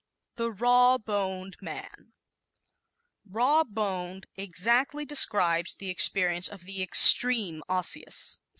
[0.33, 2.13] The "Raw Boned" Man¶
[3.23, 8.39] "Raw boned" exactly describes the appearance of the extreme Osseous.